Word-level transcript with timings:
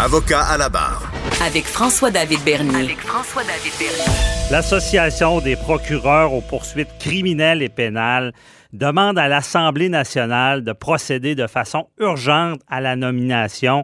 Avocat 0.00 0.44
à 0.44 0.56
la 0.56 0.68
barre. 0.68 1.10
Avec 1.44 1.64
François-David 1.64 2.38
Bernier. 2.44 2.84
Avec 2.84 3.00
François-David 3.00 3.72
Bernier. 3.80 4.48
L'Association 4.48 5.40
des 5.40 5.56
procureurs 5.56 6.34
aux 6.34 6.40
poursuites 6.40 6.96
criminelles 7.00 7.62
et 7.62 7.68
pénales 7.68 8.32
demande 8.72 9.18
à 9.18 9.26
l'Assemblée 9.26 9.88
nationale 9.88 10.62
de 10.62 10.72
procéder 10.72 11.34
de 11.34 11.48
façon 11.48 11.88
urgente 11.98 12.60
à 12.68 12.80
la 12.80 12.94
nomination 12.94 13.82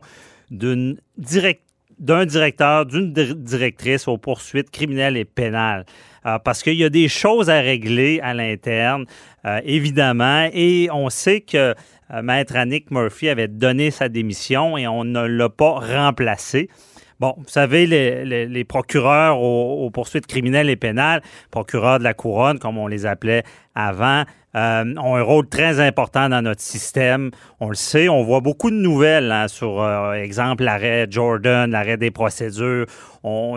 d'une 0.53 0.99
d'un 1.99 2.27
directeur, 2.27 2.87
d'une 2.87 3.13
directrice 3.13 4.07
aux 4.07 4.19
poursuites 4.19 4.71
criminelles 4.71 5.17
et 5.17 5.25
pénales. 5.25 5.85
Euh, 6.27 6.39
parce 6.39 6.63
qu'il 6.63 6.75
y 6.75 6.85
a 6.85 6.91
des 6.91 7.09
choses 7.09 7.51
à 7.51 7.61
régler 7.61 8.21
à 8.23 8.33
l'interne, 8.33 9.05
euh, 9.45 9.61
évidemment, 9.65 10.49
et 10.53 10.89
on 10.93 11.11
sait 11.11 11.43
que 11.43 11.75
euh, 12.13 12.23
Maître 12.23 12.57
Annick 12.57 12.91
Murphy 12.91 13.29
avait 13.29 13.49
donné 13.49 13.91
sa 13.91 14.09
démission 14.09 14.79
et 14.79 14.87
on 14.87 15.05
ne 15.05 15.27
l'a 15.27 15.51
pas 15.51 15.73
remplacé. 15.73 16.69
Bon, 17.21 17.35
vous 17.37 17.49
savez, 17.49 17.87
les, 17.87 18.65
procureurs 18.65 19.41
aux, 19.41 19.89
poursuites 19.91 20.27
criminelles 20.27 20.69
et 20.69 20.77
pénales, 20.77 21.23
procureurs 21.51 21.99
de 21.99 22.05
la 22.05 22.13
couronne, 22.13 22.59
comme 22.59 22.77
on 22.77 22.89
les 22.89 23.07
appelait 23.07 23.45
avant, 23.75 24.25
euh, 24.57 24.95
ont 24.97 25.17
un 25.17 25.23
rôle 25.23 25.49
très 25.49 25.81
important 25.81 26.29
dans 26.29 26.41
notre 26.41 26.61
système. 26.61 27.31
On 27.59 27.69
le 27.69 27.75
sait, 27.75 28.09
on 28.09 28.23
voit 28.23 28.41
beaucoup 28.41 28.71
de 28.71 28.77
nouvelles 28.77 29.33
hein, 29.33 29.49
sur, 29.49 29.83
euh, 29.83 30.13
exemple, 30.13 30.63
l'arrêt 30.63 31.07
Jordan, 31.11 31.71
l'arrêt 31.71 31.97
des 31.97 32.13
procédures. 32.13 32.87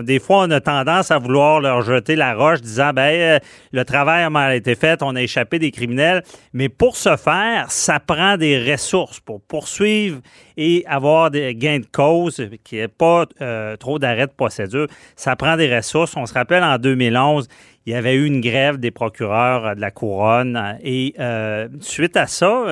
Des 0.04 0.20
fois, 0.20 0.46
on 0.48 0.52
a 0.52 0.62
tendance 0.62 1.12
à 1.12 1.20
vouloir 1.20 1.60
leur 1.60 1.82
jeter 1.82 2.16
la 2.16 2.34
roche 2.34 2.62
disant, 2.62 2.94
ben, 2.94 3.14
euh, 3.14 3.40
le 3.74 3.84
travail 3.84 4.24
a 4.24 4.30
mal 4.30 4.56
été 4.56 4.76
fait, 4.76 5.04
on 5.04 5.16
a 5.16 5.22
échappé 5.22 5.60
des 5.60 5.72
criminels. 5.72 6.24
Mais 6.54 6.70
pour 6.70 6.96
ce 6.96 7.18
faire, 7.18 7.70
ça 7.70 8.00
prend 8.00 8.38
des 8.38 8.72
ressources 8.72 9.20
pour 9.20 9.42
poursuivre 9.42 10.22
et 10.56 10.86
avoir 10.88 11.30
des 11.32 11.54
gains 11.54 11.80
de 11.80 11.86
cause, 11.86 12.50
qui 12.64 12.78
n'est 12.78 12.88
pas 12.88 13.26
trop 13.80 14.00
d'arrêts 14.00 14.28
de 14.28 14.32
procédure. 14.32 14.88
Ça 15.16 15.36
prend 15.36 15.58
des 15.58 15.76
ressources. 15.76 16.16
On 16.16 16.26
se 16.26 16.34
rappelle 16.34 16.64
en 16.64 16.78
2011, 16.78 17.48
il 17.88 17.92
y 17.92 17.96
avait 17.96 18.16
eu 18.16 18.26
une 18.26 18.42
grève 18.42 18.78
des 18.78 18.92
procureurs 18.92 19.66
euh, 19.66 19.74
de 19.74 19.80
la 19.80 19.92
couronne. 19.92 20.58
Euh, 20.58 20.74
et 20.84 21.16
euh, 21.20 21.70
suite 21.80 22.18
à 22.18 22.28
ça, 22.28 22.66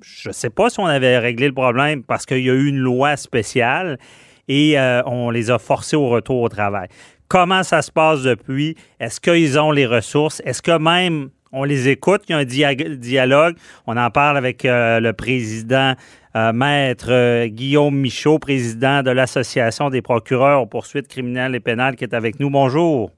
je 0.00 0.28
ne 0.30 0.32
sais 0.32 0.48
pas 0.48 0.70
si 0.70 0.80
on 0.80 0.86
avait 0.86 1.18
réglé 1.18 1.46
le 1.46 1.52
problème 1.52 2.02
parce 2.02 2.24
qu'il 2.24 2.38
y 2.38 2.48
a 2.48 2.54
eu 2.54 2.68
une 2.68 2.78
loi 2.78 3.18
spéciale 3.18 3.98
et 4.48 4.76
on 5.06 5.30
les 5.30 5.50
a 5.50 5.58
forcés 5.58 5.96
au 5.96 6.08
retour 6.08 6.40
au 6.42 6.48
travail. 6.48 6.88
Comment 7.28 7.62
ça 7.62 7.80
se 7.80 7.92
passe 7.92 8.22
depuis? 8.22 8.76
Est-ce 8.98 9.20
qu'ils 9.20 9.58
ont 9.58 9.70
les 9.70 9.86
ressources? 9.86 10.42
Est-ce 10.44 10.60
que 10.60 10.76
même 10.76 11.30
on 11.52 11.64
les 11.64 11.88
écoute? 11.88 12.22
Il 12.28 12.32
y 12.56 12.64
a 12.64 12.68
un 12.68 12.74
dialogue. 12.74 13.54
On 13.86 13.96
en 13.96 14.10
parle 14.10 14.36
avec 14.36 14.64
le 14.64 15.12
président, 15.12 15.94
maître 16.34 17.46
Guillaume 17.46 17.96
Michaud, 17.96 18.38
président 18.38 19.02
de 19.02 19.10
l'Association 19.10 19.90
des 19.90 20.02
procureurs 20.02 20.62
aux 20.62 20.66
poursuites 20.66 21.08
criminelles 21.08 21.54
et 21.54 21.60
pénales, 21.60 21.94
qui 21.94 22.04
est 22.04 22.14
avec 22.14 22.40
nous. 22.40 22.50
Bonjour. 22.50 23.12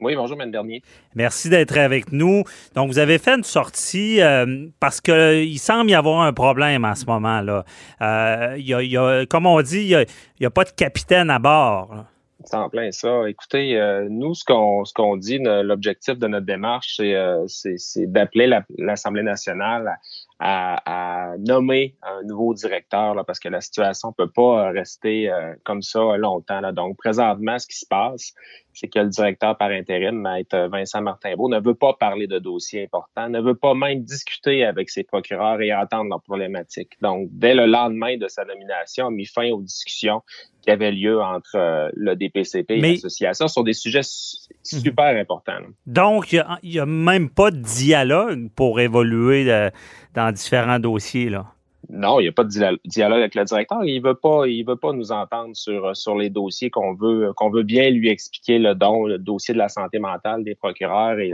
Oui, 0.00 0.16
bonjour, 0.16 0.38
Mme 0.38 0.50
Bernier. 0.50 0.82
Merci 1.14 1.50
d'être 1.50 1.76
avec 1.76 2.10
nous. 2.10 2.44
Donc, 2.74 2.88
vous 2.88 2.98
avez 2.98 3.18
fait 3.18 3.32
une 3.32 3.44
sortie 3.44 4.22
euh, 4.22 4.66
parce 4.80 4.98
qu'il 5.02 5.58
semble 5.58 5.90
y 5.90 5.94
avoir 5.94 6.22
un 6.22 6.32
problème 6.32 6.86
en 6.86 6.94
ce 6.94 7.04
moment-là. 7.04 7.64
Euh, 8.00 8.54
y 8.56 8.96
a, 8.96 9.26
comme 9.26 9.44
on 9.44 9.60
dit, 9.60 9.90
il 9.90 10.06
n'y 10.40 10.46
a, 10.46 10.50
pas 10.50 10.64
de 10.64 10.70
capitaine 10.70 11.28
à 11.28 11.38
bord. 11.38 12.06
C'est 12.44 12.56
en 12.56 12.70
plein 12.70 12.90
ça. 12.92 13.28
Écoutez, 13.28 13.78
euh, 13.78 14.08
nous, 14.08 14.34
ce 14.34 14.42
qu'on 14.46 14.86
ce 14.86 14.94
qu'on 14.94 15.18
dit, 15.18 15.38
l'objectif 15.38 16.18
de 16.18 16.26
notre 16.26 16.46
démarche, 16.46 16.98
c'est 17.46 18.06
d'appeler 18.06 18.50
l'Assemblée 18.78 19.22
nationale 19.22 19.98
à, 20.38 21.34
nommer 21.38 21.94
un 22.20 22.26
nouveau 22.26 22.54
directeur 22.54 23.14
là, 23.14 23.24
parce 23.24 23.40
que 23.40 23.48
la 23.48 23.60
situation 23.60 24.12
peut 24.12 24.30
pas 24.30 24.70
rester 24.70 25.30
comme 25.64 25.82
ça 25.82 26.16
longtemps. 26.16 26.60
Là. 26.60 26.72
Donc, 26.72 26.96
présentement, 26.96 27.58
ce 27.58 27.66
qui 27.66 27.76
se 27.76 27.86
passe, 27.86 28.34
c'est 28.72 28.88
que 28.88 28.98
le 28.98 29.08
directeur 29.08 29.56
par 29.56 29.70
intérim, 29.70 30.20
Maître 30.20 30.68
Vincent 30.70 31.02
Martin-Beau, 31.02 31.48
ne 31.48 31.60
veut 31.60 31.74
pas 31.74 31.94
parler 31.94 32.26
de 32.26 32.38
dossiers 32.38 32.84
importants, 32.84 33.28
ne 33.28 33.40
veut 33.40 33.54
pas 33.54 33.74
même 33.74 34.02
discuter 34.02 34.64
avec 34.64 34.90
ses 34.90 35.04
procureurs 35.04 35.60
et 35.60 35.74
entendre 35.74 36.10
leurs 36.10 36.22
problématiques. 36.22 36.92
Donc, 37.00 37.28
dès 37.32 37.54
le 37.54 37.66
lendemain 37.66 38.16
de 38.16 38.28
sa 38.28 38.44
nomination, 38.44 39.06
a 39.06 39.10
mis 39.10 39.26
fin 39.26 39.50
aux 39.50 39.62
discussions 39.62 40.22
qui 40.62 40.70
avaient 40.70 40.92
lieu 40.92 41.20
entre 41.20 41.56
euh, 41.56 41.90
le 41.94 42.14
DPCP 42.16 42.74
et 42.74 42.80
l'association 42.80 43.48
sur 43.48 43.64
des 43.64 43.72
sujets 43.72 44.00
mhm. 44.00 44.80
super 44.80 45.16
importants. 45.16 45.58
Donc, 45.86 46.32
il 46.32 46.44
n'y 46.64 46.78
a, 46.78 46.86
même 46.86 47.30
pas 47.30 47.50
de 47.50 47.58
dialogue 47.58 48.50
pour 48.54 48.80
évoluer 48.80 49.50
euh, 49.50 49.70
dans 50.14 50.32
différents 50.32 50.78
dossiers, 50.78 51.30
là. 51.30 51.46
Non, 51.92 52.20
il 52.20 52.24
n'y 52.24 52.28
a 52.28 52.32
pas 52.32 52.44
de 52.44 52.78
dialogue 52.84 53.18
avec 53.18 53.34
le 53.34 53.44
directeur. 53.44 53.84
Il 53.84 54.00
veut 54.00 54.14
pas, 54.14 54.46
il 54.46 54.64
veut 54.64 54.76
pas 54.76 54.92
nous 54.92 55.10
entendre 55.10 55.56
sur 55.56 55.96
sur 55.96 56.16
les 56.16 56.30
dossiers 56.30 56.70
qu'on 56.70 56.94
veut 56.94 57.32
qu'on 57.34 57.50
veut 57.50 57.64
bien 57.64 57.90
lui 57.90 58.08
expliquer 58.08 58.58
le 58.58 58.74
don, 58.74 59.06
le 59.06 59.18
dossier 59.18 59.54
de 59.54 59.58
la 59.58 59.68
santé 59.68 59.98
mentale 59.98 60.44
des 60.44 60.54
procureurs 60.54 61.18
et, 61.18 61.32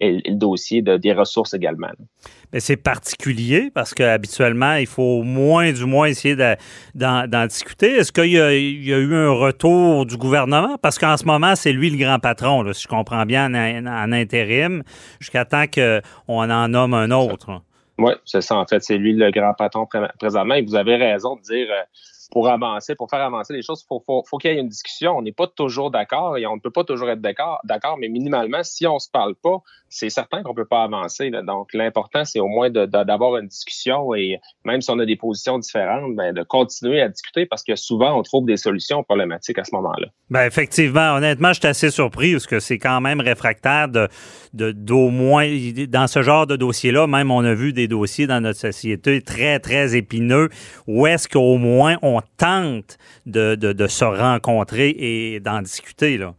le 0.00 0.34
dossier 0.34 0.82
de, 0.82 0.96
des 0.96 1.12
ressources 1.12 1.54
également. 1.54 1.88
Mais 2.52 2.60
c'est 2.60 2.76
particulier 2.76 3.70
parce 3.72 3.94
qu'habituellement, 3.94 4.74
il 4.74 4.86
faut 4.86 5.20
au 5.20 5.22
moins 5.22 5.72
du 5.72 5.84
moins 5.84 6.06
essayer 6.06 6.36
d'en 6.94 7.46
discuter. 7.46 7.92
Est-ce 7.92 8.12
qu'il 8.12 8.32
y, 8.32 8.38
a 8.38 8.52
eu 8.52 9.14
un 9.14 9.30
retour 9.30 10.04
du 10.04 10.16
gouvernement? 10.16 10.76
Parce 10.82 10.98
qu'en 10.98 11.16
ce 11.16 11.24
moment, 11.24 11.54
c'est 11.54 11.72
lui 11.72 11.90
le 11.90 11.96
grand 11.96 12.18
patron, 12.18 12.70
si 12.72 12.82
je 12.82 12.88
comprends 12.88 13.24
bien, 13.24 13.54
en, 13.54 13.86
en 13.86 14.12
intérim, 14.12 14.82
jusqu'à 15.18 15.44
temps 15.46 15.64
qu'on 15.66 16.50
en 16.50 16.68
nomme 16.68 16.92
un 16.92 17.10
autre. 17.10 17.62
Oui, 17.98 18.12
c'est 18.24 18.42
ça. 18.42 18.56
En 18.56 18.66
fait, 18.66 18.82
c'est 18.82 18.98
lui 18.98 19.14
le 19.14 19.30
grand 19.30 19.54
patron 19.54 19.86
présentement. 20.18 20.54
Et 20.54 20.62
vous 20.62 20.74
avez 20.74 20.96
raison 20.96 21.36
de 21.36 21.42
dire 21.42 21.68
euh, 21.70 21.82
pour 22.30 22.48
avancer, 22.48 22.94
pour 22.94 23.08
faire 23.08 23.20
avancer 23.20 23.52
les 23.52 23.62
choses, 23.62 23.84
faut, 23.88 24.02
faut, 24.06 24.38
qu'il 24.38 24.50
y 24.50 24.54
ait 24.54 24.60
une 24.60 24.68
discussion. 24.68 25.16
On 25.16 25.22
n'est 25.22 25.32
pas 25.32 25.46
toujours 25.46 25.90
d'accord 25.90 26.36
et 26.36 26.46
on 26.46 26.56
ne 26.56 26.60
peut 26.60 26.70
pas 26.70 26.84
toujours 26.84 27.08
être 27.10 27.20
d'accord, 27.20 27.60
d'accord, 27.64 27.96
mais 27.98 28.08
minimalement, 28.08 28.62
si 28.62 28.86
on 28.86 28.98
se 28.98 29.08
parle 29.10 29.34
pas, 29.36 29.62
c'est 29.88 30.10
certain 30.10 30.42
qu'on 30.42 30.54
peut 30.54 30.66
pas 30.66 30.82
avancer. 30.82 31.30
Donc, 31.30 31.72
l'important, 31.72 32.24
c'est 32.24 32.40
au 32.40 32.48
moins 32.48 32.70
d'avoir 32.70 33.36
une 33.36 33.46
discussion 33.46 34.14
et 34.14 34.40
même 34.64 34.80
si 34.80 34.90
on 34.90 34.98
a 34.98 35.06
des 35.06 35.16
positions 35.16 35.58
différentes, 35.58 36.14
ben, 36.16 36.34
de 36.34 36.42
continuer 36.42 37.00
à 37.00 37.08
discuter 37.08 37.46
parce 37.46 37.62
que 37.62 37.76
souvent, 37.76 38.18
on 38.18 38.22
trouve 38.22 38.46
des 38.46 38.56
solutions 38.56 39.04
problématiques 39.04 39.58
à 39.58 39.64
ce 39.64 39.74
moment-là. 39.74 40.08
Ben, 40.28 40.44
effectivement, 40.46 41.14
honnêtement, 41.14 41.52
je 41.52 41.60
suis 41.60 41.68
assez 41.68 41.90
surpris 41.90 42.32
parce 42.32 42.46
que 42.46 42.58
c'est 42.58 42.78
quand 42.78 43.00
même 43.00 43.20
réfractaire 43.20 43.88
de, 43.88 44.08
d'au 44.52 45.10
moins, 45.10 45.48
dans 45.88 46.06
ce 46.08 46.22
genre 46.22 46.46
de 46.46 46.56
dossier-là, 46.56 47.06
même 47.06 47.30
on 47.30 47.44
a 47.44 47.54
vu 47.54 47.72
des 47.72 47.86
dossiers 47.86 48.26
dans 48.26 48.40
notre 48.40 48.58
société 48.58 49.22
très, 49.22 49.60
très 49.60 49.96
épineux 49.96 50.48
où 50.86 51.06
est-ce 51.06 51.28
qu'au 51.28 51.56
moins 51.58 51.96
on 52.02 52.15
tente 52.36 52.98
de, 53.26 53.86
se 53.86 54.04
rencontrer 54.04 54.94
et 54.98 55.40
d'en 55.40 55.62
discuter. 55.62 56.18
Là. 56.18 56.34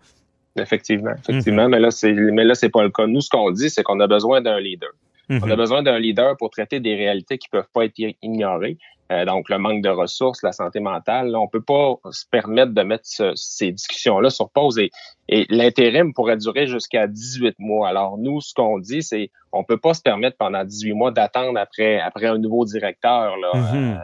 Effectivement, 0.59 1.13
effectivement. 1.17 1.65
Mhm. 1.65 1.71
Mais 1.71 1.79
là, 1.79 1.91
c'est 1.91 2.13
mais 2.13 2.43
là, 2.43 2.55
c'est 2.55 2.69
pas 2.69 2.83
le 2.83 2.89
cas. 2.89 3.07
Nous, 3.07 3.21
ce 3.21 3.29
qu'on 3.29 3.51
dit, 3.51 3.69
c'est 3.69 3.83
qu'on 3.83 3.99
a 3.99 4.07
besoin 4.07 4.41
d'un 4.41 4.59
leader. 4.59 4.89
On 5.29 5.49
a 5.49 5.55
besoin 5.57 5.83
d'un 5.83 5.99
leader 5.99 6.37
pour 6.37 6.49
traiter 6.49 6.79
des 6.79 6.95
réalités 6.95 7.37
qui 7.37 7.49
peuvent 7.49 7.67
pas 7.73 7.83
être 7.83 7.99
ignorées. 8.21 8.77
Euh, 9.11 9.25
donc, 9.25 9.49
le 9.49 9.57
manque 9.57 9.81
de 9.81 9.89
ressources, 9.89 10.43
la 10.43 10.51
santé 10.51 10.79
mentale. 10.79 11.35
on 11.35 11.47
peut 11.47 11.61
pas 11.61 11.95
se 12.11 12.25
permettre 12.29 12.73
de 12.73 12.81
mettre 12.81 13.05
ces 13.35 13.71
discussions-là 13.71 14.29
sur 14.29 14.49
pause. 14.49 14.77
Et, 14.79 14.91
et 15.29 15.45
l'intérim 15.49 16.13
pourrait 16.13 16.37
durer 16.37 16.67
jusqu'à 16.67 17.07
18 17.07 17.55
mois. 17.59 17.87
Alors, 17.87 18.17
nous, 18.17 18.41
ce 18.41 18.53
qu'on 18.53 18.79
dit, 18.79 19.03
c'est 19.03 19.31
on 19.53 19.63
peut 19.63 19.77
pas 19.77 19.93
se 19.93 20.01
permettre 20.01 20.37
pendant 20.37 20.63
18 20.63 20.93
mois 20.93 21.11
d'attendre 21.11 21.57
après, 21.57 21.99
après 21.99 22.27
un 22.27 22.37
nouveau 22.37 22.65
directeur. 22.65 23.37
Là. 23.37 23.51
Euh, 23.55 23.95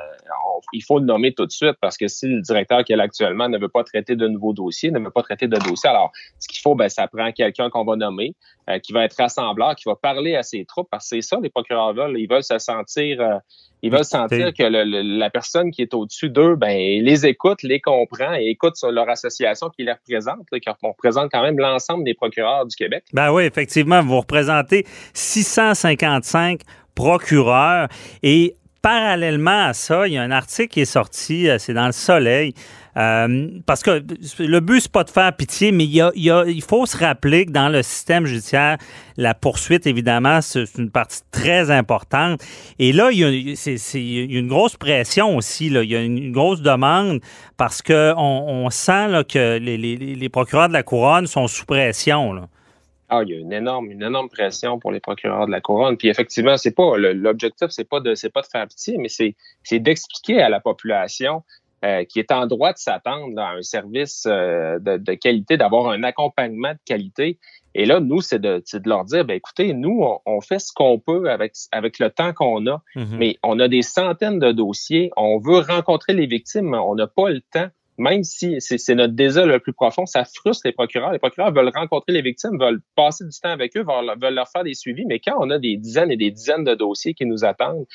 il 0.72 0.84
faut 0.84 1.00
le 1.00 1.06
nommer 1.06 1.34
tout 1.34 1.46
de 1.46 1.51
suite 1.51 1.75
parce 1.81 1.97
que 1.97 2.07
si 2.07 2.28
le 2.28 2.41
directeur 2.41 2.84
qui 2.84 2.94
est 2.94 2.96
là 2.96 3.03
actuellement 3.03 3.50
ne 3.50 3.57
veut 3.57 3.69
pas 3.69 3.84
traiter 3.84 4.16
de 4.16 4.28
nouveaux 4.28 4.53
dossiers, 4.53 4.91
ne 4.91 5.00
veut 5.00 5.12
pas 5.12 5.24
traiter 5.24 5.47
de 5.47 5.57
dossiers, 5.57 5.90
alors 5.90 6.12
ce 6.40 6.47
qu'il 6.47 6.62
faut, 6.62 6.75
ben, 6.75 6.90
ça 6.90 7.07
prend 7.07 7.31
quelqu'un 7.31 7.69
qu'on 7.69 7.84
va 7.84 7.96
nommer, 7.96 8.35
euh, 8.69 8.79
qui 8.79 8.94
va 8.94 9.03
être 9.06 9.16
rassembleur, 9.18 9.75
qui 9.75 9.84
va 9.85 9.96
parler 9.96 10.35
à 10.35 10.44
ses 10.44 10.66
troupes, 10.66 10.88
parce 10.90 11.09
que 11.09 11.16
c'est 11.18 11.22
ça, 11.22 11.38
les 11.41 11.50
procureurs 11.50 11.94
veulent, 11.94 12.18
ils 12.18 12.28
veulent 12.28 12.44
se 12.44 12.57
sentir, 12.59 13.19
euh, 13.19 13.38
ils 13.81 13.91
veulent 13.91 14.06
sentir 14.06 14.53
que 14.53 14.63
la 14.63 15.29
personne 15.29 15.72
qui 15.72 15.81
est 15.81 15.94
au-dessus 15.94 16.29
d'eux, 16.29 16.56
ben, 16.56 17.03
les 17.03 17.25
écoute, 17.25 17.63
les 17.63 17.81
comprend 17.81 18.33
et 18.33 18.45
écoute 18.45 18.77
sur 18.77 18.92
leur 18.92 19.10
association 19.10 19.69
qui 19.69 19.83
les 19.83 19.92
représente, 19.92 20.48
qui 20.50 20.69
représente 20.81 21.30
quand 21.31 21.42
même 21.42 21.60
l'ensemble 21.60 22.06
des 22.06 22.13
procureurs 22.13 22.65
du 22.65 22.75
Québec. 22.75 23.04
Ben 23.12 23.31
oui, 23.33 23.44
effectivement, 23.44 24.01
vous 24.01 24.19
représentez 24.21 24.86
655 25.13 26.62
procureurs 26.95 27.89
et 28.21 28.56
parallèlement 28.83 29.68
à 29.68 29.74
ça, 29.74 30.07
il 30.07 30.13
y 30.13 30.18
a 30.18 30.21
un 30.21 30.31
article 30.31 30.68
qui 30.68 30.81
est 30.81 30.85
sorti, 30.85 31.50
euh, 31.50 31.57
c'est 31.57 31.74
dans 31.74 31.85
le 31.85 31.94
Soleil, 31.94 32.53
euh, 32.97 33.47
parce 33.65 33.81
que 33.81 34.03
le 34.39 34.59
but, 34.59 34.81
c'est 34.81 34.91
pas 34.91 35.06
de 35.06 35.09
faire 35.09 35.33
pitié, 35.35 35.71
mais 35.71 35.85
il, 35.85 36.63
faut 36.68 36.85
se 36.85 36.97
rappeler 36.97 37.45
que 37.45 37.51
dans 37.51 37.69
le 37.69 37.81
système 37.81 38.25
judiciaire, 38.25 38.77
la 39.15 39.33
poursuite, 39.33 39.88
évidemment, 39.88 40.41
c'est 40.41 40.65
une 40.77 40.91
partie 40.91 41.21
très 41.31 41.71
importante. 41.71 42.44
Et 42.77 42.91
là, 42.91 43.09
il 43.12 43.19
y 43.19 43.24
a, 43.24 44.39
une 44.39 44.47
grosse 44.47 44.75
pression 44.75 45.38
aussi. 45.38 45.68
Il 45.68 45.83
y 45.86 45.95
a 45.95 46.01
une, 46.01 46.33
grosse 46.33 46.62
demande 46.62 47.21
parce 47.57 47.81
qu'on 47.81 48.13
on 48.18 48.69
sent 48.69 49.24
que 49.31 49.57
les, 49.57 50.29
procureurs 50.29 50.68
de 50.68 50.74
la 50.74 50.83
couronne 50.83 51.25
sont 51.25 51.47
sous 51.47 51.65
pression. 51.65 52.47
Ah, 53.09 53.21
il 53.23 53.29
y 53.29 53.35
a 53.35 53.39
une 53.39 53.53
énorme, 53.53 53.91
une 53.91 54.03
énorme 54.03 54.29
pression 54.29 54.79
pour 54.79 54.91
les 54.91 55.00
procureurs 55.00 55.45
de 55.45 55.51
la 55.51 55.61
couronne. 55.61 55.97
Puis 55.97 56.07
effectivement, 56.07 56.57
c'est 56.57 56.75
pas 56.75 56.97
l'objectif, 56.97 57.67
c'est 57.69 57.88
pas 57.88 58.00
de 58.00 58.15
c'est 58.15 58.29
pas 58.29 58.41
de 58.41 58.47
faire 58.47 58.67
pitié, 58.67 58.97
mais 58.97 59.09
c'est 59.09 59.35
c'est 59.63 59.79
d'expliquer 59.79 60.41
à 60.41 60.50
la 60.50 60.59
population 60.59 61.44
qui 62.07 62.19
est 62.19 62.31
en 62.31 62.47
droit 62.47 62.71
de 62.71 62.77
s'attendre 62.77 63.38
à 63.41 63.51
un 63.51 63.61
service 63.61 64.23
de, 64.25 65.13
qualité, 65.15 65.57
d'avoir 65.57 65.89
un 65.89 66.01
accompagnement 66.03 66.71
de 66.71 66.79
qualité. 66.85 67.39
Et 67.75 67.85
là, 67.85 68.00
nous, 68.00 68.21
c'est 68.21 68.39
de, 68.39 68.63
de, 68.73 68.89
leur 68.89 69.03
dire, 69.03 69.25
ben 69.25 69.35
écoutez, 69.35 69.73
nous, 69.73 70.05
on, 70.25 70.41
fait 70.41 70.59
ce 70.59 70.71
qu'on 70.71 71.00
peut 71.00 71.29
avec, 71.29 71.53
avec 71.71 72.00
le 72.00 72.09
temps 72.09 72.31
qu'on 72.31 72.67
a, 72.67 72.81
mm-hmm. 72.95 73.17
mais 73.17 73.38
on 73.44 73.59
a 73.59 73.67
des 73.67 73.81
centaines 73.81 74.39
de 74.39 74.51
dossiers, 74.51 75.11
on 75.17 75.39
veut 75.39 75.59
rencontrer 75.59 76.13
les 76.13 76.27
victimes, 76.27 76.73
on 76.73 76.95
n'a 76.95 77.07
pas 77.07 77.29
le 77.29 77.41
temps 77.41 77.69
même 77.98 78.24
si 78.24 78.56
c'est 78.60 78.95
notre 78.95 79.13
désir 79.13 79.45
le 79.45 79.60
plus 79.60 79.74
profond, 79.74 80.06
ça 80.06 80.25
frustre 80.25 80.63
les 80.66 80.72
procureurs. 80.72 81.12
Les 81.12 81.19
procureurs 81.19 81.54
veulent 81.54 81.72
rencontrer 81.74 82.13
les 82.13 82.22
victimes, 82.22 82.57
veulent 82.60 82.81
passer 82.95 83.24
du 83.24 83.40
temps 83.40 83.51
avec 83.51 83.75
eux, 83.78 83.84
veulent, 83.84 84.34
leur 84.34 84.50
faire 84.50 84.63
des 84.63 84.74
suivis, 84.74 85.06
mais 85.06 85.19
quand 85.19 85.36
on 85.40 85.50
a 85.50 85.60
des 85.60 85.78
dizaines 85.78 86.12
et 86.12 86.18
des 86.18 86.31
dizaines 86.31 86.63
de 86.63 86.75
dossiers 86.75 87.13
qui 87.13 87.25
nous 87.25 87.45
attendent, 87.45 87.86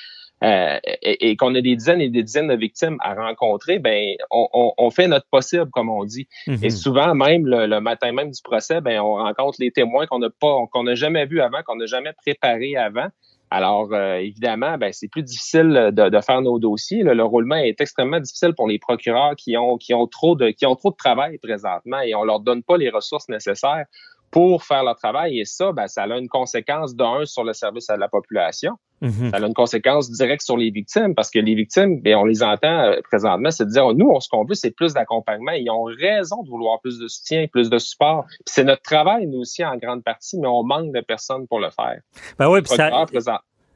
euh, 0.44 0.78
et, 1.02 1.34
qu'on 1.36 1.52
a 1.56 1.60
des 1.60 1.74
dizaines 1.74 2.00
et 2.00 2.10
des 2.10 2.22
dizaines 2.22 2.46
de 2.46 2.54
victimes 2.54 2.96
à 3.00 3.14
rencontrer, 3.14 3.80
ben 3.80 4.14
on, 4.30 4.90
fait 4.90 5.08
notre 5.08 5.26
possible, 5.28 5.68
comme 5.72 5.90
on 5.90 6.04
dit. 6.04 6.28
Mm-hmm. 6.46 6.64
Et 6.64 6.70
souvent, 6.70 7.12
même 7.14 7.44
le, 7.44 7.80
matin 7.80 8.12
même 8.12 8.30
du 8.30 8.40
procès, 8.42 8.80
ben 8.80 9.00
on 9.00 9.14
rencontre 9.14 9.56
les 9.58 9.72
témoins 9.72 10.06
qu'on 10.06 10.20
n'a 10.20 10.30
pas, 10.30 10.58
qu'on 10.70 10.84
n'a 10.84 10.94
jamais 10.94 11.26
vus 11.26 11.40
avant, 11.40 11.62
qu'on 11.66 11.74
n'a 11.74 11.86
jamais 11.86 12.12
préparés 12.24 12.76
avant. 12.76 13.08
Alors, 13.50 13.92
euh, 13.92 14.16
évidemment, 14.16 14.76
ben, 14.76 14.92
c'est 14.92 15.08
plus 15.08 15.22
difficile 15.22 15.90
de, 15.92 16.20
faire 16.20 16.42
nos 16.42 16.58
dossiers. 16.58 17.02
Le, 17.02 17.24
roulement 17.24 17.56
est 17.56 17.80
extrêmement 17.80 18.20
difficile 18.20 18.52
pour 18.54 18.68
les 18.68 18.78
procureurs 18.78 19.34
qui 19.36 19.56
ont, 19.56 19.78
qui 19.78 19.94
ont, 19.94 20.06
trop, 20.06 20.36
de, 20.36 20.50
qui 20.50 20.66
ont 20.66 20.76
trop 20.76 20.90
de 20.90 20.96
travail 20.96 21.38
présentement 21.38 22.00
et 22.00 22.14
on 22.14 22.24
leur 22.24 22.40
donne 22.40 22.62
pas 22.62 22.76
les 22.76 22.90
ressources 22.90 23.28
nécessaires 23.28 23.86
pour 24.30 24.64
faire 24.64 24.84
leur 24.84 24.96
travail. 24.96 25.40
Et 25.40 25.44
ça, 25.46 25.72
ben, 25.72 25.86
ça 25.86 26.02
a 26.02 26.18
une 26.18 26.28
conséquence 26.28 26.94
d'un 26.94 27.24
sur 27.24 27.44
le 27.44 27.54
service 27.54 27.88
à 27.88 27.96
la 27.96 28.08
population. 28.08 28.76
Mm-hmm. 29.02 29.30
Ça 29.30 29.36
a 29.36 29.46
une 29.46 29.54
conséquence 29.54 30.10
directe 30.10 30.42
sur 30.42 30.56
les 30.56 30.70
victimes 30.70 31.14
parce 31.14 31.30
que 31.30 31.38
les 31.38 31.54
victimes, 31.54 32.00
ben, 32.00 32.16
on 32.16 32.24
les 32.24 32.42
entend 32.42 32.80
euh, 32.80 33.00
présentement, 33.02 33.50
c'est 33.50 33.66
de 33.66 33.70
dire, 33.70 33.92
nous, 33.94 34.08
on, 34.08 34.20
ce 34.20 34.28
qu'on 34.28 34.44
veut, 34.44 34.54
c'est 34.54 34.70
plus 34.70 34.94
d'accompagnement. 34.94 35.52
Ils 35.52 35.70
ont 35.70 35.84
raison 35.84 36.42
de 36.42 36.48
vouloir 36.48 36.80
plus 36.80 36.98
de 36.98 37.08
soutien, 37.08 37.46
plus 37.46 37.70
de 37.70 37.78
support. 37.78 38.26
C'est 38.46 38.64
notre 38.64 38.82
travail, 38.82 39.26
nous 39.26 39.40
aussi, 39.40 39.64
en 39.64 39.76
grande 39.76 40.02
partie, 40.02 40.38
mais 40.38 40.48
on 40.48 40.64
manque 40.64 40.92
de 40.92 41.00
personnes 41.00 41.46
pour 41.46 41.60
le 41.60 41.70
faire. 41.70 42.00
Ben 42.38 42.48
oui, 42.48 42.60
ça, 42.64 43.06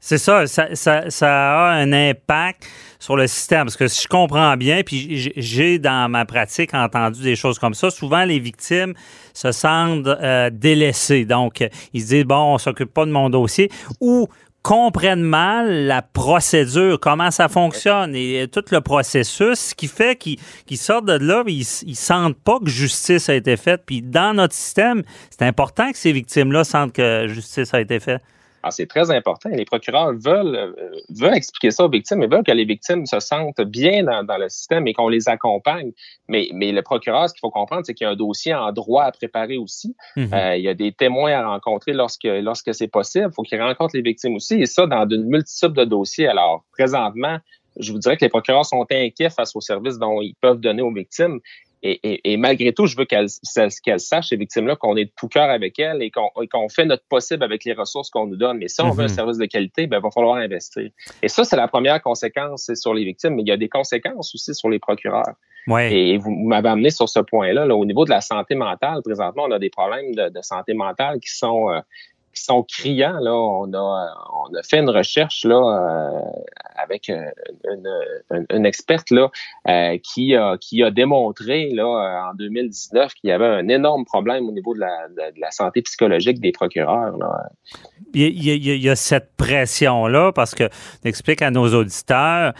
c'est 0.05 0.19
ça 0.19 0.49
ça, 0.49 0.75
ça, 0.75 1.31
a 1.31 1.75
un 1.75 1.93
impact 1.93 2.67
sur 2.99 3.17
le 3.17 3.29
système. 3.29 3.67
Parce 3.67 3.77
que 3.77 3.87
si 3.87 4.03
je 4.03 4.09
comprends 4.09 4.57
bien, 4.57 4.83
puis 4.83 5.31
j'ai 5.37 5.79
dans 5.79 6.11
ma 6.11 6.25
pratique 6.25 6.75
entendu 6.75 7.23
des 7.23 7.37
choses 7.37 7.61
comme 7.61 7.75
ça, 7.75 7.89
souvent 7.89 8.25
les 8.25 8.41
victimes 8.41 8.95
se 9.33 9.53
sentent 9.53 10.09
euh, 10.09 10.51
délaissées. 10.53 11.25
Donc, 11.25 11.65
ils 11.93 12.03
se 12.03 12.09
disent, 12.09 12.25
bon, 12.25 12.55
on 12.55 12.59
s'occupe 12.59 12.93
pas 12.93 13.07
de 13.07 13.13
mon 13.13 13.31
dossier. 13.31 13.71
Ou 14.01 14.27
comprennent 14.63 15.23
mal 15.23 15.87
la 15.87 16.03
procédure, 16.03 16.99
comment 17.01 17.31
ça 17.31 17.49
fonctionne 17.49 18.15
et 18.15 18.47
tout 18.51 18.65
le 18.71 18.81
processus, 18.81 19.59
ce 19.59 19.75
qui 19.75 19.89
fait 19.89 20.17
qu'ils 20.17 20.39
sortent 20.79 21.07
de 21.07 21.15
là, 21.15 21.43
ils, 21.47 21.67
ils 21.87 21.97
sentent 21.97 22.39
pas 22.39 22.59
que 22.61 22.69
justice 22.69 23.29
a 23.29 23.35
été 23.35 23.57
faite. 23.57 23.83
Puis 23.85 24.03
dans 24.03 24.35
notre 24.35 24.55
système, 24.55 25.03
c'est 25.31 25.43
important 25.47 25.91
que 25.91 25.99
ces 25.99 26.13
victimes-là 26.13 26.65
sentent 26.65 26.93
que 26.93 27.27
justice 27.29 27.75
a 27.75 27.81
été 27.81 27.99
faite. 28.01 28.23
Ah, 28.63 28.71
c'est 28.71 28.87
très 28.87 29.11
important. 29.11 29.51
Les 29.51 29.65
procureurs 29.65 30.13
veulent, 30.13 30.55
euh, 30.55 30.91
veulent 31.11 31.35
expliquer 31.35 31.71
ça 31.71 31.85
aux 31.85 31.89
victimes, 31.89 32.23
ils 32.23 32.29
veulent 32.29 32.45
que 32.45 32.53
les 32.53 32.65
victimes 32.65 33.07
se 33.07 33.19
sentent 33.21 33.61
bien 33.61 34.05
dans, 34.05 34.23
dans 34.25 34.39
le 34.39 34.49
système 34.49 34.87
et 34.87 34.93
qu'on 34.93 35.09
les 35.09 35.29
accompagne. 35.29 35.93
Mais, 36.29 36.49
mais 36.55 36.73
le 36.73 36.83
procureur, 36.83 37.29
ce 37.29 37.35
qu'il 37.35 37.41
faut 37.41 37.51
comprendre, 37.51 37.83
c'est 37.85 37.95
qu'il 37.95 38.05
y 38.05 38.09
a 38.09 38.13
un 38.13 38.17
dossier 38.17 38.55
en 38.55 38.71
droit 38.73 39.05
à 39.05 39.13
préparer 39.13 39.57
aussi. 39.57 39.97
Mhm. 40.17 40.33
euh, 40.33 40.57
il 40.57 40.63
y 40.63 40.69
a 40.69 40.75
des 40.75 40.93
témoins 40.93 41.33
à 41.33 41.47
rencontrer 41.47 41.93
lorsque, 41.93 42.25
lorsque 42.25 42.75
c'est 42.75 42.89
possible. 42.89 43.29
Il 43.31 43.35
faut 43.35 43.43
qu'ils 43.43 43.61
rencontrent 43.61 43.97
les 43.97 44.03
victimes 44.03 44.37
aussi. 44.37 44.55
Et 44.55 44.67
ça, 44.67 44.87
dans 44.87 45.09
une 45.09 45.25
multitude 45.25 45.73
de 45.73 45.85
dossiers. 45.85 46.29
Alors, 46.29 46.65
présentement, 46.73 47.39
je 47.79 47.93
vous 47.93 47.99
dirais 47.99 48.17
que 48.17 48.25
les 48.25 48.29
procureurs 48.29 48.67
sont 48.67 48.87
inquiets 48.91 49.31
face 49.31 49.57
aux 49.57 49.61
services 49.61 49.99
dont 49.99 50.21
ils 50.21 50.35
peuvent 50.41 50.61
donner 50.61 50.83
aux 50.83 50.93
victimes. 50.93 51.41
Et, 51.85 52.37
malgré 52.37 52.73
tout, 52.73 52.87
je 52.87 52.97
veux 52.97 53.05
qu'elles 53.05 53.27
qu'elle 53.85 53.99
sachent, 53.99 54.29
ces 54.29 54.37
victimes-là, 54.37 54.77
qu'on 54.77 54.97
est 54.97 55.07
de 55.07 55.13
tout 55.17 55.27
cœur 55.27 55.51
avec 55.51 55.79
elles 55.81 56.01
et 56.03 56.11
qu'on 56.11 56.69
fait 56.69 56.85
notre 56.85 57.05
possible 57.09 57.43
avec 57.43 57.65
les 57.65 57.73
ressources 57.73 58.09
qu'on 58.09 58.27
nous 58.27 58.37
donne. 58.37 58.59
Mais 58.59 58.69
si 58.69 58.81
on 58.81 58.91
veut 58.91 59.03
un 59.03 59.07
mm-hmm. 59.07 59.15
service 59.15 59.39
de 59.39 59.47
qualité, 59.47 59.87
ben, 59.89 59.99
il 59.99 60.03
va 60.03 60.11
falloir 60.11 60.37
investir. 60.37 60.89
Et 61.23 61.29
ça, 61.29 61.45
c'est 61.45 61.57
la 61.57 61.67
première 61.67 62.01
conséquence 62.01 62.71
sur 62.75 62.95
les 62.95 63.05
victimes, 63.05 63.35
mais 63.35 63.43
il 63.43 63.49
y 63.49 63.53
a 63.53 63.57
des 63.57 63.69
conséquences 63.69 64.33
aussi 64.35 64.55
sur 64.55 64.71
les 64.71 64.79
procureurs. 64.79 65.35
Ouais. 65.67 65.93
Et 65.95 66.19
vous 66.19 66.31
m'avez 66.31 66.69
amené 66.69 66.91
sur 66.91 67.09
ce 67.09 67.21
point-là. 67.21 67.67
Là, 67.67 67.77
au 67.77 67.85
niveau 67.85 68.05
de 68.05 68.11
la 68.11 68.21
santé 68.21 68.55
mentale, 68.55 69.01
présentement, 69.05 69.45
on 69.49 69.53
a 69.53 69.59
des 69.59 69.71
problèmes 69.71 70.15
de, 70.15 70.31
santé 70.43 70.75
mentale 70.75 71.21
qui 71.21 71.31
sont 71.31 71.71
euh, 71.71 71.81
qui 72.35 72.43
sont 72.43 72.63
criants. 72.63 73.19
Là, 73.21 73.35
on 73.35 73.73
a, 73.75 74.15
on 74.49 74.55
a 74.55 74.63
fait 74.63 74.79
une 74.79 74.91
recherche 74.91 75.45
là 75.45 75.57
euh, 75.57 76.21
avec 76.77 77.11
euh, 77.11 77.25
une, 78.31 78.47
une, 78.51 78.67
experte 78.67 79.11
là 79.11 79.31
euh, 79.69 79.99
qui 80.03 80.35
a 80.35 80.57
qui 80.59 80.83
a 80.83 80.91
démontré 80.91 81.71
là 81.71 82.31
en 82.31 82.35
2019 82.35 83.15
qu'il 83.15 83.31
y 83.31 83.33
avait 83.33 83.47
un 83.47 83.69
énorme 83.69 84.05
problème 84.05 84.49
au 84.49 84.53
niveau 84.53 84.75
de 84.75 84.81
la, 84.81 85.09
de, 85.09 85.41
la 85.41 85.51
santé 85.51 85.83
psychologique 85.83 86.41
des 86.41 86.53
procureurs. 86.53 87.17
Là. 87.19 87.51
Il, 88.15 88.45
y 88.45 88.51
a, 88.51 88.55
il 88.55 88.83
y 88.83 88.91
a 88.91 88.97
cette 88.97 89.37
pression 89.37 90.07
là 90.07 90.33
parce 90.33 90.55
que 90.55 90.69
explique 91.05 91.43
à 91.43 91.51
nos 91.51 91.73
auditeurs 91.75 92.53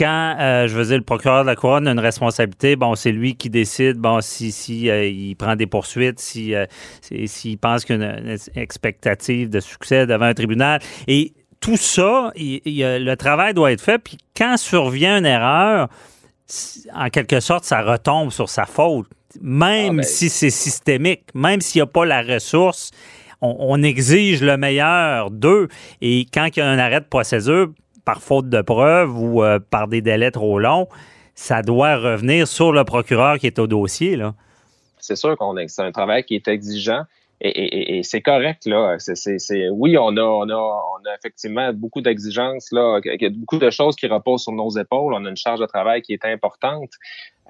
quand, 0.00 0.36
euh, 0.40 0.66
je 0.66 0.74
veux 0.74 0.86
dire, 0.86 0.96
le 0.96 1.04
procureur 1.04 1.42
de 1.42 1.46
la 1.46 1.56
couronne 1.56 1.86
a 1.86 1.90
une 1.90 1.98
responsabilité, 1.98 2.74
bon, 2.74 2.94
c'est 2.94 3.12
lui 3.12 3.34
qui 3.34 3.50
décide, 3.50 3.98
bon, 3.98 4.22
si, 4.22 4.50
si 4.50 4.88
euh, 4.88 5.06
il 5.06 5.36
prend 5.36 5.56
des 5.56 5.66
poursuites, 5.66 6.18
si 6.18 6.54
euh, 6.54 6.64
s'il 7.02 7.58
pense 7.58 7.84
qu'il 7.84 8.00
y 8.00 8.04
a 8.04 8.18
une, 8.18 8.38
expectative 8.54 9.50
de 9.50 9.60
succès 9.60 10.06
devant 10.06 10.24
un 10.24 10.32
tribunal. 10.32 10.80
Et 11.06 11.34
tout 11.60 11.76
ça, 11.76 12.32
il, 12.34 12.62
le 12.64 13.14
travail 13.16 13.52
doit 13.52 13.72
être 13.72 13.82
fait. 13.82 13.98
Puis 13.98 14.16
quand 14.34 14.56
survient 14.56 15.18
une 15.18 15.26
erreur, 15.26 15.88
en 16.94 17.10
quelque 17.10 17.40
sorte, 17.40 17.64
ça 17.64 17.82
retombe 17.82 18.30
sur 18.30 18.48
sa 18.48 18.64
faute, 18.64 19.06
même 19.42 19.90
ah, 19.90 19.96
ben 19.96 20.02
si 20.02 20.30
c'est 20.30 20.48
systémique, 20.48 21.24
même 21.34 21.60
s'il 21.60 21.80
n'y 21.80 21.82
a 21.82 21.86
pas 21.86 22.06
la 22.06 22.22
ressource. 22.22 22.90
On, 23.42 23.54
on 23.58 23.82
exige 23.82 24.42
le 24.42 24.56
meilleur 24.56 25.30
d'eux. 25.30 25.68
Et 26.00 26.26
quand 26.32 26.48
il 26.56 26.60
y 26.60 26.62
a 26.62 26.68
un 26.68 26.78
arrêt 26.78 27.00
de 27.00 27.06
procédure, 27.06 27.68
par 28.10 28.22
faute 28.22 28.48
de 28.48 28.60
preuve 28.60 29.16
ou 29.16 29.44
euh, 29.44 29.60
par 29.60 29.86
des 29.86 30.00
délais 30.00 30.32
trop 30.32 30.58
longs, 30.58 30.88
ça 31.36 31.62
doit 31.62 31.96
revenir 31.96 32.48
sur 32.48 32.72
le 32.72 32.82
procureur 32.82 33.38
qui 33.38 33.46
est 33.46 33.60
au 33.60 33.68
dossier. 33.68 34.16
Là. 34.16 34.34
C'est 34.98 35.14
sûr 35.14 35.36
qu'on 35.36 35.54
c'est 35.68 35.82
un 35.82 35.92
travail 35.92 36.24
qui 36.24 36.34
est 36.34 36.48
exigeant. 36.48 37.04
Et, 37.42 38.02
c'est 38.02 38.20
correct 38.20 38.66
là. 38.66 38.96
C'est, 38.98 39.68
oui, 39.70 39.96
on 39.96 40.14
a, 40.16 40.22
on 40.22 40.48
a, 40.50 40.54
on 40.54 41.08
a 41.08 41.14
effectivement 41.16 41.72
beaucoup 41.72 42.02
d'exigences 42.02 42.70
là, 42.70 43.00
beaucoup 43.30 43.58
de 43.58 43.70
choses 43.70 43.96
qui 43.96 44.08
reposent 44.08 44.42
sur 44.42 44.52
nos 44.52 44.70
épaules. 44.70 45.14
On 45.14 45.24
a 45.24 45.30
une 45.30 45.38
charge 45.38 45.60
de 45.60 45.66
travail 45.66 46.02
qui 46.02 46.12
est 46.12 46.24
importante, 46.26 46.90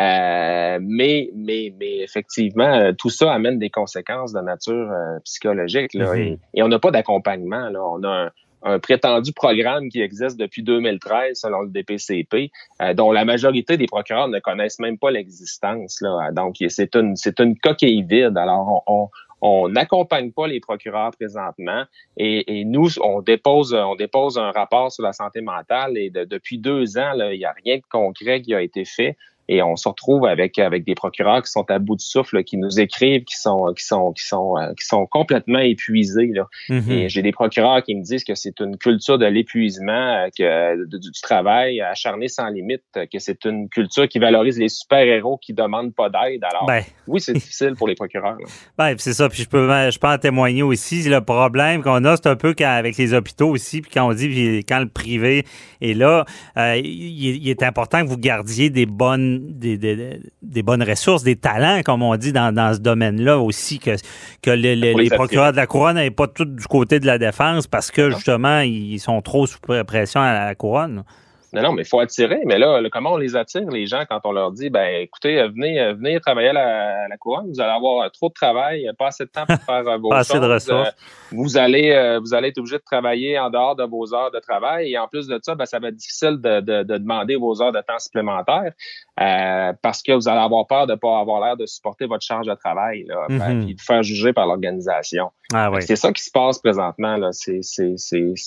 euh, 0.00 0.78
mais, 0.80 1.30
mais, 1.34 1.74
mais 1.80 2.02
effectivement, 2.02 2.92
tout 2.96 3.10
ça 3.10 3.32
amène 3.32 3.58
des 3.58 3.70
conséquences 3.70 4.32
de 4.32 4.40
nature 4.40 4.92
euh, 4.92 5.18
psychologique 5.24 5.94
là, 5.94 6.14
mm-hmm. 6.14 6.34
et, 6.34 6.38
et, 6.54 6.62
on 6.62 6.68
n'a 6.68 6.78
pas 6.78 6.92
d'accompagnement 6.92 7.68
là. 7.70 7.80
On 7.84 8.04
a 8.04 8.26
un, 8.26 8.30
un 8.62 8.78
prétendu 8.78 9.32
programme 9.32 9.88
qui 9.88 10.00
existe 10.00 10.38
depuis 10.38 10.62
2013 10.62 11.38
selon 11.38 11.62
le 11.62 11.68
DPCP, 11.68 12.50
euh, 12.82 12.94
dont 12.94 13.12
la 13.12 13.24
majorité 13.24 13.76
des 13.76 13.86
procureurs 13.86 14.28
ne 14.28 14.38
connaissent 14.38 14.78
même 14.78 14.98
pas 14.98 15.10
l'existence. 15.10 16.02
Donc, 16.32 16.56
c'est 16.68 16.94
une, 16.94 17.16
c'est 17.16 17.40
une 17.40 17.58
coquille 17.58 18.02
vide. 18.02 18.36
Alors, 18.36 18.82
on, 18.86 19.08
on 19.42 19.68
n'accompagne 19.68 20.32
pas 20.32 20.46
les 20.46 20.60
procureurs 20.60 21.12
présentement 21.12 21.84
et, 22.16 22.60
et, 22.60 22.64
nous, 22.64 22.88
on 23.02 23.22
dépose, 23.22 23.74
on 23.74 23.94
dépose 23.94 24.38
un 24.38 24.50
rapport 24.50 24.92
sur 24.92 25.02
la 25.02 25.12
santé 25.12 25.40
mentale 25.40 25.96
et 25.96 26.10
depuis 26.10 26.58
deux 26.58 26.98
ans, 26.98 27.12
là, 27.14 27.32
il 27.32 27.38
n'y 27.38 27.44
a 27.44 27.54
rien 27.64 27.78
de 27.78 27.82
concret 27.90 28.42
qui 28.42 28.54
a 28.54 28.60
été 28.60 28.84
fait 28.84 29.16
et 29.50 29.62
on 29.62 29.74
se 29.74 29.88
retrouve 29.88 30.26
avec 30.26 30.60
avec 30.60 30.84
des 30.84 30.94
procureurs 30.94 31.42
qui 31.42 31.50
sont 31.50 31.68
à 31.70 31.80
bout 31.80 31.96
de 31.96 32.00
souffle, 32.00 32.44
qui 32.44 32.56
nous 32.56 32.78
écrivent, 32.78 33.24
qui 33.24 33.36
sont 33.36 33.74
qui 33.76 33.84
sont 33.84 34.12
qui 34.12 34.24
sont 34.24 34.56
euh, 34.56 34.72
qui 34.78 34.86
sont 34.86 35.06
complètement 35.06 35.58
épuisés. 35.58 36.30
Là. 36.32 36.46
Mm-hmm. 36.68 36.92
Et 36.92 37.08
j'ai 37.08 37.22
des 37.22 37.32
procureurs 37.32 37.82
qui 37.82 37.96
me 37.96 38.02
disent 38.02 38.22
que 38.22 38.36
c'est 38.36 38.60
une 38.60 38.78
culture 38.78 39.18
de 39.18 39.26
l'épuisement, 39.26 39.92
euh, 39.92 40.28
que 40.38 40.86
du, 40.86 41.10
travail 41.20 41.80
acharné 41.80 42.28
sans 42.28 42.48
limite, 42.48 42.84
que 42.94 43.18
c'est 43.18 43.44
une 43.44 43.68
culture 43.68 44.08
qui 44.08 44.20
valorise 44.20 44.56
les 44.56 44.68
super 44.68 45.00
héros 45.00 45.36
qui 45.36 45.52
demandent 45.52 45.94
pas 45.94 46.08
d'aide. 46.08 46.44
Alors 46.44 46.66
ben. 46.66 46.82
oui, 47.08 47.20
c'est 47.20 47.32
difficile 47.32 47.74
pour 47.76 47.88
les 47.88 47.96
procureurs. 47.96 48.38
Ben, 48.78 48.94
c'est 48.98 49.12
ça. 49.12 49.28
Puis 49.28 49.42
je 49.42 49.48
peux 49.48 49.68
je 49.90 49.98
peux 49.98 50.06
en 50.06 50.16
témoigner 50.16 50.62
aussi. 50.62 51.02
Le 51.02 51.20
problème 51.20 51.82
qu'on 51.82 52.04
a, 52.04 52.16
c'est 52.16 52.28
un 52.28 52.36
peu 52.36 52.54
avec 52.60 52.96
les 52.96 53.12
hôpitaux 53.12 53.50
aussi. 53.50 53.82
Puis 53.82 53.90
quand 53.92 54.08
on 54.08 54.14
dit 54.14 54.62
quand 54.66 54.78
le 54.78 54.88
privé 54.88 55.44
est 55.80 55.94
là, 55.94 56.24
euh, 56.56 56.80
il, 56.82 57.48
est 57.48 57.62
important 57.62 58.02
que 58.02 58.08
vous 58.08 58.16
gardiez 58.16 58.70
des 58.70 58.86
bonnes 58.86 59.39
des, 59.40 60.62
bonnes 60.62 60.82
ressources, 60.82 61.22
des 61.22 61.36
talents, 61.36 61.82
comme 61.84 62.02
on 62.02 62.16
dit 62.16 62.32
dans, 62.32 62.74
ce 62.74 62.80
domaine-là 62.80 63.38
aussi, 63.38 63.78
que, 63.78 63.96
que 64.42 64.50
les 64.50 65.10
procureurs 65.10 65.52
de 65.52 65.56
la 65.56 65.66
couronne 65.66 65.96
n'aient 65.96 66.10
pas 66.10 66.28
tout 66.28 66.44
du 66.44 66.66
côté 66.66 67.00
de 67.00 67.06
la 67.06 67.18
défense 67.18 67.66
parce 67.66 67.90
que 67.90 68.10
justement, 68.10 68.60
ils 68.60 68.98
sont 68.98 69.20
trop 69.22 69.46
sous 69.46 69.58
pression 69.86 70.20
à 70.20 70.32
la 70.32 70.54
couronne. 70.54 71.04
Non, 71.52 71.62
non, 71.62 71.72
mais 71.72 71.82
il 71.82 71.88
faut 71.88 71.98
attirer. 71.98 72.40
Mais 72.46 72.58
là, 72.58 72.80
comment 72.92 73.14
on 73.14 73.16
les 73.16 73.34
attire, 73.34 73.68
les 73.70 73.86
gens, 73.86 74.04
quand 74.08 74.20
on 74.24 74.32
leur 74.32 74.52
dit, 74.52 74.70
ben, 74.70 75.02
écoutez, 75.02 75.42
venez, 75.48 75.80
euh, 75.80 75.94
venez 75.94 76.20
travailler 76.20 76.50
à 76.50 77.08
la, 77.08 77.16
couronne, 77.18 77.48
vous 77.48 77.60
allez 77.60 77.72
avoir 77.72 78.10
trop 78.12 78.28
de 78.28 78.34
travail, 78.34 78.88
pas 78.96 79.08
assez 79.08 79.24
de 79.24 79.30
temps 79.30 79.46
pour 79.46 79.60
faire 79.60 79.88
euh, 79.88 79.98
vos 79.98 80.10
pas 80.10 80.22
choses. 80.22 80.30
Assez 80.30 80.40
de 80.40 80.52
ressources. 80.52 80.96
vous 81.32 81.56
allez, 81.56 82.18
vous 82.22 82.34
allez 82.34 82.48
être 82.48 82.58
obligé 82.58 82.76
de 82.76 82.84
travailler 82.84 83.38
en 83.38 83.50
dehors 83.50 83.74
de 83.74 83.84
vos 83.84 84.14
heures 84.14 84.30
de 84.30 84.38
travail. 84.38 84.92
Et 84.92 84.98
en 84.98 85.08
plus 85.08 85.26
de 85.26 85.40
ça, 85.42 85.56
ben, 85.56 85.66
ça 85.66 85.80
va 85.80 85.88
être 85.88 85.96
difficile 85.96 86.40
de, 86.40 86.60
de, 86.60 86.82
de 86.84 86.98
demander 86.98 87.34
vos 87.34 87.60
heures 87.60 87.72
de 87.72 87.80
temps 87.80 87.98
supplémentaires 87.98 88.72
euh, 89.20 89.72
parce 89.82 90.02
que 90.02 90.12
vous 90.12 90.28
allez 90.28 90.40
avoir 90.40 90.66
peur 90.66 90.86
de 90.86 90.92
ne 90.92 90.96
pas 90.96 91.18
avoir 91.18 91.44
l'air 91.44 91.56
de 91.56 91.66
supporter 91.66 92.06
votre 92.06 92.24
charge 92.24 92.46
de 92.46 92.54
travail, 92.54 93.04
là, 93.06 93.26
mm 93.28 93.60
de 93.70 93.80
faire 93.80 94.02
juger 94.02 94.32
par 94.32 94.46
l'organisation. 94.46 95.30
Ah, 95.52 95.70
oui. 95.70 95.82
C'est 95.82 95.96
ça 95.96 96.12
qui 96.12 96.22
se 96.22 96.30
passe 96.30 96.58
présentement. 96.58 97.16
Là. 97.16 97.30
C'est, 97.32 97.60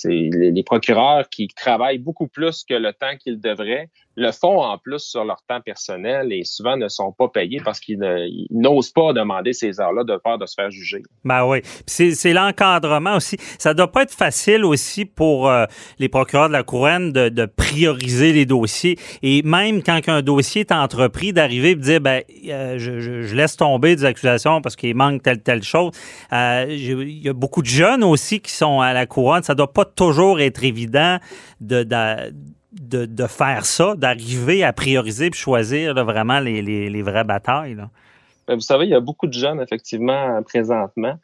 les, 0.04 0.30
les 0.50 0.62
procureurs 0.62 1.28
qui 1.28 1.48
travaillent 1.48 1.98
beaucoup 1.98 2.26
plus 2.26 2.64
que 2.64 2.74
le 2.74 2.92
temps 2.92 3.16
qu'ils 3.18 3.40
devraient 3.40 3.88
le 4.16 4.30
font 4.30 4.62
en 4.62 4.78
plus 4.78 5.00
sur 5.00 5.24
leur 5.24 5.42
temps 5.48 5.60
personnel 5.60 6.32
et 6.32 6.44
souvent 6.44 6.76
ne 6.76 6.88
sont 6.88 7.12
pas 7.12 7.28
payés 7.28 7.60
parce 7.64 7.80
qu'ils 7.80 7.98
n'osent 8.50 8.92
pas 8.92 9.12
demander 9.12 9.52
ces 9.52 9.80
heures-là 9.80 10.04
de 10.04 10.16
peur 10.16 10.38
de 10.38 10.46
se 10.46 10.54
faire 10.54 10.70
juger. 10.70 11.02
Ben 11.24 11.44
oui. 11.44 11.62
C'est 11.86 12.32
l'encadrement 12.32 13.16
aussi. 13.16 13.36
Ça 13.58 13.74
doit 13.74 13.90
pas 13.90 14.02
être 14.02 14.14
facile 14.14 14.64
aussi 14.64 15.04
pour 15.04 15.48
euh, 15.48 15.66
les 15.98 16.08
procureurs 16.08 16.48
de 16.48 16.52
la 16.52 16.62
couronne 16.62 17.12
de, 17.12 17.28
de, 17.28 17.46
prioriser 17.46 18.32
les 18.32 18.46
dossiers. 18.46 18.98
Et 19.22 19.42
même 19.42 19.82
quand 19.82 20.00
un 20.08 20.22
dossier 20.22 20.63
entrepris, 20.72 21.32
d'arriver 21.32 21.70
et 21.70 21.74
de 21.74 21.80
dire, 21.80 22.00
ben, 22.00 22.22
euh, 22.48 22.78
je, 22.78 23.00
je, 23.00 23.34
laisse 23.34 23.56
tomber 23.56 23.96
des 23.96 24.04
accusations 24.04 24.60
parce 24.60 24.76
qu'il 24.76 24.94
manque 24.94 25.22
telle, 25.22 25.40
telle 25.40 25.62
chose. 25.62 25.92
Euh, 26.32 26.66
il 26.68 27.22
y 27.22 27.28
a 27.28 27.32
beaucoup 27.32 27.62
de 27.62 27.66
jeunes 27.66 28.04
aussi 28.04 28.40
qui 28.40 28.52
sont 28.52 28.80
à 28.80 28.92
la 28.92 29.06
couronne. 29.06 29.42
Ça 29.42 29.54
doit 29.54 29.72
pas 29.72 29.84
toujours 29.84 30.40
être 30.40 30.62
évident 30.64 31.18
de, 31.60 31.82
de 31.82 32.32
de, 32.80 33.26
faire 33.28 33.64
ça, 33.64 33.94
d'arriver 33.94 34.64
à 34.64 34.72
prioriser 34.72 35.26
et 35.26 35.32
choisir 35.32 35.94
vraiment 36.04 36.40
les, 36.40 36.60
les, 36.60 37.02
vraies 37.02 37.22
batailles? 37.22 37.76
Ben, 38.48 38.54
vous 38.54 38.60
savez, 38.60 38.86
il 38.86 38.90
y 38.90 38.94
a 38.94 39.00
beaucoup 39.00 39.28
de 39.28 39.32
jeunes, 39.32 39.60
effectivement, 39.60 40.42
présentement, 40.42 41.18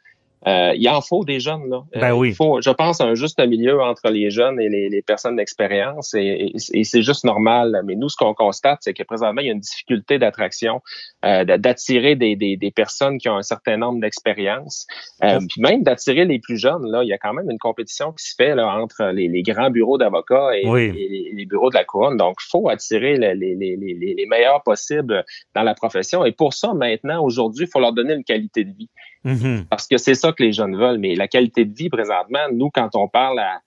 euh, 0.47 0.73
il 0.75 0.89
en 0.89 1.01
faut 1.01 1.23
des 1.23 1.39
jeunes 1.39 1.69
là. 1.69 1.83
Ben 1.93 2.11
euh, 2.11 2.15
oui. 2.15 2.29
Il 2.29 2.35
faut, 2.35 2.61
je 2.61 2.71
pense, 2.71 2.99
un 2.99 3.13
juste 3.13 3.39
milieu 3.39 3.81
entre 3.81 4.09
les 4.09 4.31
jeunes 4.31 4.59
et 4.59 4.69
les, 4.69 4.89
les 4.89 5.01
personnes 5.01 5.35
d'expérience, 5.35 6.15
et, 6.15 6.53
et, 6.73 6.83
c'est 6.83 7.03
juste 7.03 7.25
normal. 7.25 7.81
Mais 7.85 7.95
nous, 7.95 8.09
ce 8.09 8.15
qu'on 8.15 8.33
constate, 8.33 8.79
c'est 8.81 8.93
que 8.93 9.03
présentement, 9.03 9.41
il 9.41 9.47
y 9.47 9.49
a 9.49 9.53
une 9.53 9.59
difficulté 9.59 10.17
d'attraction, 10.17 10.81
euh, 11.23 11.45
d'attirer 11.45 12.15
des, 12.15 12.35
des, 12.35 12.57
des, 12.57 12.71
personnes 12.71 13.19
qui 13.19 13.29
ont 13.29 13.37
un 13.37 13.43
certain 13.43 13.77
nombre 13.77 13.99
d'expériences, 14.01 14.87
euh, 15.23 15.39
puis 15.47 15.61
même 15.61 15.83
d'attirer 15.83 16.25
les 16.25 16.39
plus 16.39 16.57
jeunes. 16.57 16.89
Là, 16.89 17.03
il 17.03 17.09
y 17.09 17.13
a 17.13 17.19
quand 17.19 17.33
même 17.33 17.49
une 17.49 17.59
compétition 17.59 18.11
qui 18.11 18.25
se 18.25 18.35
fait 18.35 18.55
là, 18.55 18.67
entre 18.75 19.11
les, 19.13 19.27
les 19.27 19.43
grands 19.43 19.69
bureaux 19.69 19.99
d'avocats 19.99 20.49
et, 20.55 20.63
les, 20.63 21.45
bureaux 21.45 21.69
de 21.69 21.75
la 21.75 21.83
couronne. 21.83 22.17
Donc, 22.17 22.37
il 22.41 22.49
faut 22.49 22.69
attirer 22.69 23.17
les, 23.17 23.35
les, 23.35 24.25
meilleurs 24.27 24.63
possibles 24.63 25.23
dans 25.53 25.63
la 25.63 25.75
profession. 25.75 26.25
Et 26.25 26.31
pour 26.31 26.53
ça, 26.53 26.73
maintenant, 26.73 27.23
aujourd'hui, 27.23 27.65
il 27.65 27.69
faut 27.69 27.79
leur 27.79 27.93
donner 27.93 28.13
une 28.13 28.23
qualité 28.23 28.63
de 28.63 28.73
vie. 28.73 28.89
Mm-hmm. 29.25 29.65
Parce 29.65 29.87
que 29.87 29.97
c'est 29.97 30.15
ça 30.15 30.31
que 30.31 30.41
les 30.41 30.53
jeunes 30.53 30.75
veulent. 30.75 30.97
Mais 30.97 31.13
la 31.13 31.27
qualité 31.27 31.65
de 31.65 31.75
vie, 31.75 31.89
présentement, 31.89 32.47
nous, 32.51 32.71
quand 32.71 32.95
on 32.95 33.07
parle 33.07 33.39
à, 33.39 33.59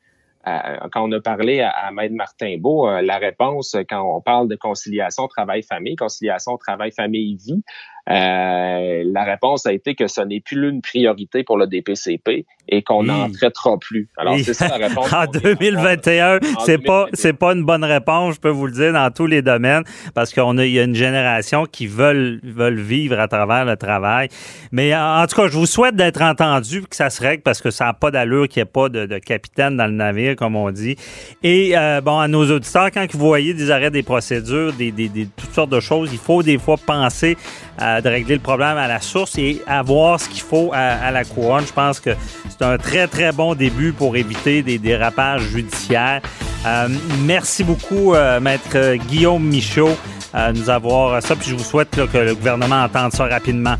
quand 0.92 1.08
on 1.08 1.12
a 1.12 1.20
parlé 1.20 1.60
à, 1.60 1.70
à 1.70 1.90
Maître 1.90 2.14
Martin 2.14 2.56
Beau, 2.58 2.88
euh, 2.88 3.00
la 3.02 3.18
réponse, 3.18 3.76
quand 3.88 4.16
on 4.16 4.20
parle 4.20 4.48
de 4.48 4.56
conciliation 4.56 5.26
travail-famille, 5.26 5.96
conciliation 5.96 6.56
travail-famille-vie, 6.58 7.62
euh, 8.10 9.02
la 9.06 9.24
réponse 9.24 9.64
a 9.64 9.72
été 9.72 9.94
que 9.94 10.06
ce 10.06 10.20
n'est 10.20 10.40
plus 10.40 10.68
une 10.68 10.82
priorité 10.82 11.42
pour 11.42 11.56
le 11.56 11.66
DPCP 11.66 12.44
et 12.68 12.82
qu'on 12.82 13.04
n'en 13.04 13.30
traitera 13.30 13.78
plus. 13.78 14.08
Alors, 14.16 14.38
c'est 14.38 14.54
ça 14.54 14.78
la 14.78 14.86
réponse. 14.88 15.12
en 15.12 15.26
2021, 15.26 16.38
c'est 16.64 16.78
pas, 16.78 17.06
c'est 17.12 17.32
pas 17.32 17.52
une 17.52 17.64
bonne 17.64 17.84
réponse, 17.84 18.36
je 18.36 18.40
peux 18.40 18.48
vous 18.50 18.66
le 18.66 18.72
dire, 18.72 18.92
dans 18.92 19.10
tous 19.10 19.26
les 19.26 19.42
domaines, 19.42 19.84
parce 20.14 20.32
qu'on 20.32 20.58
a, 20.58 20.64
il 20.64 20.72
y 20.72 20.80
a 20.80 20.84
une 20.84 20.94
génération 20.94 21.66
qui 21.66 21.86
veulent, 21.86 22.40
veulent 22.42 22.80
vivre 22.80 23.18
à 23.18 23.28
travers 23.28 23.64
le 23.64 23.76
travail. 23.76 24.28
Mais 24.72 24.94
en 24.96 25.26
tout 25.26 25.36
cas, 25.36 25.48
je 25.48 25.56
vous 25.56 25.66
souhaite 25.66 25.96
d'être 25.96 26.22
entendu, 26.22 26.82
que 26.82 26.96
ça 26.96 27.10
se 27.10 27.22
règle, 27.22 27.42
parce 27.42 27.60
que 27.60 27.70
ça 27.70 27.86
n'a 27.86 27.92
pas 27.92 28.10
d'allure 28.10 28.48
qu'il 28.48 28.60
n'y 28.60 28.68
ait 28.68 28.72
pas 28.72 28.88
de, 28.88 29.06
de, 29.06 29.18
capitaine 29.18 29.76
dans 29.76 29.86
le 29.86 29.92
navire, 29.92 30.36
comme 30.36 30.56
on 30.56 30.70
dit. 30.70 30.96
Et, 31.42 31.76
euh, 31.76 32.00
bon, 32.00 32.18
à 32.18 32.28
nos 32.28 32.50
auditeurs, 32.50 32.90
quand 32.90 33.06
vous 33.12 33.18
voyez 33.18 33.54
des 33.54 33.70
arrêts 33.70 33.90
des 33.90 34.02
procédures, 34.02 34.72
des, 34.72 34.90
des, 34.90 35.08
des 35.08 35.26
toutes 35.26 35.52
sortes 35.52 35.70
de 35.70 35.80
choses, 35.80 36.10
il 36.12 36.18
faut 36.18 36.42
des 36.42 36.58
fois 36.58 36.76
penser 36.76 37.36
à 37.78 38.00
de 38.00 38.08
régler 38.08 38.34
le 38.34 38.40
problème 38.40 38.76
à 38.76 38.86
la 38.86 39.00
source 39.00 39.36
et 39.38 39.62
avoir 39.66 40.20
ce 40.20 40.28
qu'il 40.28 40.42
faut 40.42 40.70
à, 40.72 41.10
la 41.10 41.24
couronne. 41.24 41.66
Je 41.66 41.72
pense 41.72 42.00
que 42.00 42.10
c'est 42.56 42.64
un 42.64 42.78
très, 42.78 43.08
très 43.08 43.32
bon 43.32 43.54
début 43.54 43.92
pour 43.92 44.16
éviter 44.16 44.62
des 44.62 44.78
dérapages 44.78 45.42
judiciaires. 45.42 46.20
Euh, 46.66 46.88
merci 47.22 47.64
beaucoup, 47.64 48.14
euh, 48.14 48.40
Maître 48.40 48.94
Guillaume 49.08 49.44
Michaud, 49.44 49.96
euh, 50.34 50.52
nous 50.52 50.70
avoir 50.70 51.20
ça. 51.22 51.34
Puis 51.34 51.50
je 51.50 51.54
vous 51.54 51.64
souhaite 51.64 51.90
que 51.90 52.18
le 52.18 52.34
gouvernement 52.34 52.84
entende 52.84 53.12
ça 53.12 53.24
rapidement. 53.26 53.74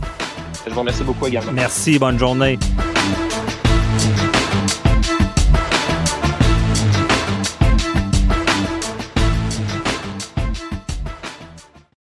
Je 0.67 0.73
vous 0.73 0.81
remercie 0.81 1.05
beaucoup 1.05 1.27
également. 1.27 1.53
Merci, 1.53 1.99
bonne 1.99 2.19
journée. 2.19 2.59